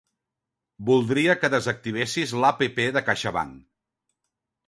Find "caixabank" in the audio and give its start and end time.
3.11-3.55